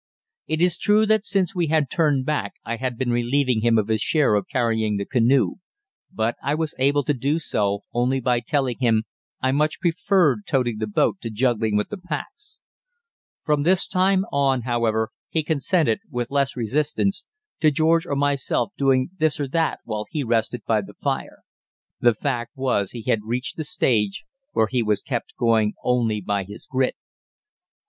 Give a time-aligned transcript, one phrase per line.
[0.47, 3.87] It is true that since we had turned back I had been relieving him of
[3.87, 5.57] his share of carrying the canoe,
[6.11, 9.03] but I was able to do so only by telling him
[9.41, 12.59] I much preferred toting the boat to juggling with the packs.
[13.43, 17.27] From this time on, however, he consented, with less resistance,
[17.59, 21.43] to George or myself doing this or that while he rested by the fire.
[21.99, 26.43] The fact was he had reached the stage where he was kept going only by
[26.43, 26.95] his grit.